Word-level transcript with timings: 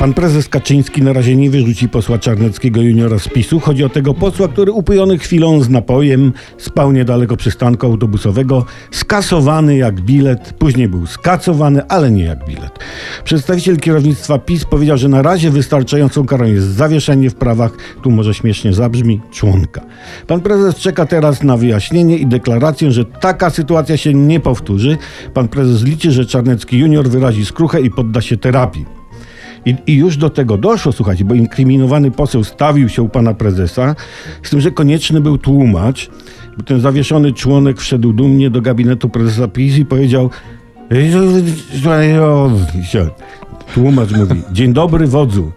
Pan 0.00 0.14
prezes 0.14 0.48
Kaczyński 0.48 1.02
na 1.02 1.12
razie 1.12 1.36
nie 1.36 1.50
wyrzuci 1.50 1.88
posła 1.88 2.18
Czarneckiego 2.18 2.82
juniora 2.82 3.18
z 3.18 3.28
PiSu. 3.28 3.60
Chodzi 3.60 3.84
o 3.84 3.88
tego 3.88 4.14
posła, 4.14 4.48
który 4.48 4.72
upojony 4.72 5.18
chwilą 5.18 5.62
z 5.62 5.68
napojem 5.68 6.32
spał 6.58 6.92
niedaleko 6.92 7.36
przystanku 7.36 7.86
autobusowego, 7.86 8.64
skasowany 8.90 9.76
jak 9.76 10.00
bilet, 10.00 10.52
później 10.58 10.88
był 10.88 11.06
skacowany, 11.06 11.86
ale 11.86 12.10
nie 12.10 12.24
jak 12.24 12.46
bilet. 12.46 12.78
Przedstawiciel 13.24 13.76
kierownictwa 13.76 14.38
PiS 14.38 14.64
powiedział, 14.64 14.96
że 14.96 15.08
na 15.08 15.22
razie 15.22 15.50
wystarczającą 15.50 16.26
karą 16.26 16.44
jest 16.44 16.66
zawieszenie 16.66 17.30
w 17.30 17.34
prawach, 17.34 17.72
tu 18.02 18.10
może 18.10 18.34
śmiesznie 18.34 18.72
zabrzmi, 18.72 19.20
członka. 19.30 19.80
Pan 20.26 20.40
prezes 20.40 20.76
czeka 20.76 21.06
teraz 21.06 21.42
na 21.42 21.56
wyjaśnienie 21.56 22.18
i 22.18 22.26
deklarację, 22.26 22.92
że 22.92 23.04
taka 23.04 23.50
sytuacja 23.50 23.96
się 23.96 24.14
nie 24.14 24.40
powtórzy. 24.40 24.98
Pan 25.34 25.48
prezes 25.48 25.82
liczy, 25.82 26.10
że 26.12 26.26
Czarnecki 26.26 26.78
junior 26.78 27.08
wyrazi 27.08 27.46
skruchę 27.46 27.80
i 27.80 27.90
podda 27.90 28.20
się 28.20 28.36
terapii. 28.36 28.99
I, 29.66 29.76
I, 29.86 29.96
już 29.96 30.16
do 30.16 30.30
tego 30.30 30.56
doszło, 30.58 30.92
słuchajcie, 30.92 31.24
bo 31.24 31.34
inkryminowany 31.34 32.10
poseł 32.10 32.44
stawił 32.44 32.88
się 32.88 33.02
u 33.02 33.08
pana 33.08 33.34
prezesa, 33.34 33.94
z 34.42 34.50
tym, 34.50 34.60
że 34.60 34.70
konieczny 34.70 35.20
był 35.20 35.38
tłumacz. 35.38 36.10
Bo 36.56 36.62
ten 36.62 36.80
zawieszony 36.80 37.32
członek 37.32 37.80
wszedł 37.80 38.12
dumnie 38.12 38.50
do 38.50 38.60
gabinetu 38.60 39.08
prezesa 39.08 39.48
PiS 39.48 39.76
i 39.78 39.84
powiedział 39.84 40.30
Tłumacz 43.74 44.10
mówi, 44.10 44.42
dzień 44.52 44.72
dobry 44.72 45.06
wodzu. 45.06 45.52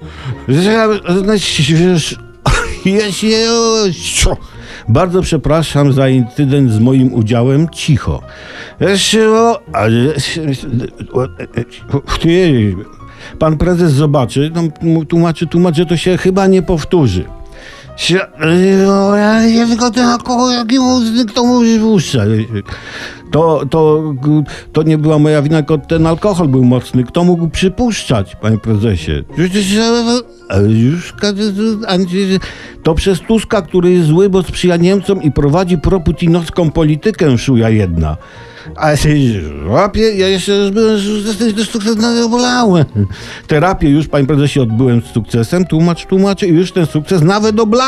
Bardzo 4.90 5.22
przepraszam 5.22 5.94
za 5.94 6.10
incydent 6.10 6.72
z 6.72 6.80
moim 6.80 7.14
udziałem. 7.14 7.70
Cicho. 7.70 8.22
Pan 13.40 13.58
prezes 13.58 13.94
zobaczy, 13.94 14.52
no, 14.56 15.06
tłumaczy, 15.06 15.48
tłumaczy, 15.48 15.78
że 15.78 15.86
to 15.86 15.98
się 15.98 16.18
chyba 16.18 16.48
nie 16.48 16.62
powtórzy. 16.62 17.26
Ja 19.16 19.48
nie 19.48 19.68
tylko 19.68 19.92
ten 19.92 20.06
alkohol, 20.06 20.52
jaki 20.54 20.80
muzyk 20.80 21.32
to 21.32 21.44
może 21.44 21.80
puszcza. 21.80 22.20
To, 23.32 23.64
to, 23.70 24.14
to 24.74 24.84
nie 24.84 24.98
była 24.98 25.20
moja 25.20 25.42
wina, 25.42 25.58
tylko 25.58 25.78
ten 25.78 26.08
alkohol 26.08 26.48
był 26.48 26.64
mocny. 26.64 27.04
Kto 27.04 27.24
mógł 27.24 27.48
przypuszczać, 27.48 28.36
panie 28.36 28.58
prezesie? 28.58 29.24
Już, 30.68 31.14
to 32.84 32.96
przez 32.96 33.20
Tuska, 33.20 33.62
który 33.62 33.92
jest 33.92 34.08
zły, 34.08 34.30
bo 34.30 34.44
sprzyja 34.44 34.78
Niemcom 34.78 35.24
i 35.24 35.32
prowadzi 35.32 35.78
proputinowską 35.78 36.72
politykę, 36.72 37.38
szuja 37.38 37.70
jedna. 37.70 38.18
A 38.76 38.92
łapie, 39.68 40.02
ja 40.16 40.28
jeszcze 40.28 40.72
byłem 40.72 41.00
z 41.00 41.70
sukcesem 41.70 42.26
oblałem. 42.26 42.86
Terapię 43.48 43.90
już, 43.90 44.08
panie 44.08 44.28
prezesie, 44.28 44.62
odbyłem 44.62 45.02
z 45.02 45.06
sukcesem, 45.06 45.66
tłumacz, 45.66 46.06
tłumaczy 46.06 46.48
i 46.48 46.50
już 46.50 46.72
ten 46.72 46.86
sukces 46.86 47.22
nawet 47.22 47.60
oblałem. 47.60 47.83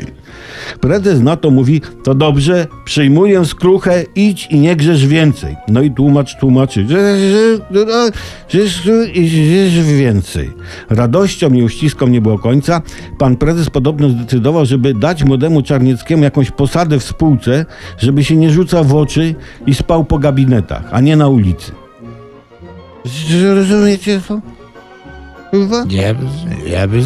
Prezes 0.80 1.20
na 1.20 1.36
to 1.36 1.50
mówi, 1.50 1.80
to 2.02 2.14
dobrze, 2.14 2.66
przyjmuję 2.84 3.44
skruchę, 3.44 4.04
idź 4.14 4.46
i 4.50 4.58
nie 4.58 4.76
grzesz 4.76 5.06
więcej. 5.06 5.56
No 5.68 5.82
i 5.82 5.90
tłumacz 5.90 6.38
tłumaczy, 6.38 6.86
że 6.88 7.16
więcej. 9.96 10.50
Radością 10.90 11.52
i 11.52 11.62
uściską 11.62 12.06
nie 12.06 12.20
było 12.20 12.38
końca. 12.38 12.82
Pan 13.18 13.36
prezes 13.36 13.70
podobno 13.70 14.08
zdecydował, 14.08 14.66
żeby 14.66 14.94
dać 14.94 15.24
młodemu 15.24 15.62
Czarnieckiemu 15.62 16.24
jakąś 16.24 16.50
posadę 16.50 16.98
w 16.98 17.04
spółce, 17.04 17.66
żeby 17.98 18.24
się 18.24 18.36
nie 18.36 18.50
rzucał 18.50 18.84
w 18.84 18.94
oczy 18.94 19.34
i 19.66 19.74
spał 19.74 20.04
po 20.04 20.18
gabinetach, 20.18 20.82
a 20.90 21.00
nie 21.00 21.16
na 21.16 21.28
ulicy. 21.28 21.72
Rozumiecie 23.54 24.20
to? 24.28 24.40
Ja, 25.88 25.88
ja 25.88 26.12
by... 26.14 26.26
Ja 26.64 26.86
by... 26.86 27.00